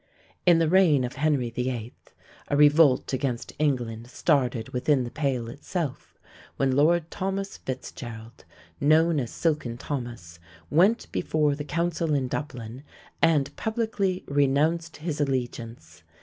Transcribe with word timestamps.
In 0.47 0.57
the 0.57 0.67
reign 0.67 1.03
of 1.03 1.13
Henry 1.17 1.51
VIII. 1.51 1.93
a 2.47 2.57
revolt 2.57 3.13
against 3.13 3.53
England 3.59 4.07
started 4.09 4.69
within 4.69 5.03
the 5.03 5.11
Pale 5.11 5.47
itself, 5.47 6.19
when 6.57 6.75
Lord 6.75 7.11
Thomas 7.11 7.57
Fitzgerald, 7.57 8.43
known 8.79 9.19
as 9.19 9.29
Silken 9.29 9.77
Thomas, 9.77 10.39
went 10.71 11.11
before 11.11 11.53
the 11.53 11.63
Council 11.63 12.15
in 12.15 12.27
Dublin 12.27 12.81
and 13.21 13.55
publicly 13.55 14.23
renounced 14.27 14.97
his 14.97 15.21
allegiance. 15.21 16.01